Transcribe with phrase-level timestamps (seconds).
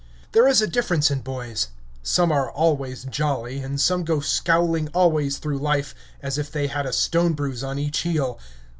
[0.31, 1.67] There is a difference in boys:
[2.01, 5.93] some are always jolly, and some go scowling always through life
[6.23, 8.39] as if they had a stone bruise on each heel.